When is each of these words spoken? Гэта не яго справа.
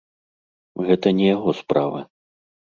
Гэта 0.87 1.07
не 1.19 1.25
яго 1.35 1.57
справа. 1.61 2.05